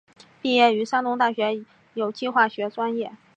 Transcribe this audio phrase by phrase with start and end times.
[0.41, 1.63] 毕业于山东大学
[1.93, 3.11] 有机化学专业。